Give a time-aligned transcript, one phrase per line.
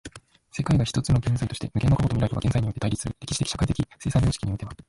[0.51, 4.71] 世界が一つの現在として、無限の過去と未来とが現在において対立する歴史的社会的生産様式においては、